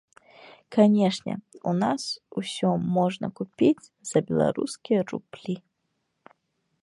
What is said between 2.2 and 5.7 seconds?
усё можна купіць за беларускія рублі.